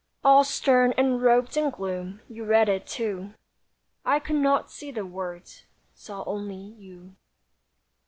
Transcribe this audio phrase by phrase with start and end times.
[0.23, 3.35] All stern and robed in gloom, You read it too,
[4.03, 7.17] I could not see the words— Saw only you.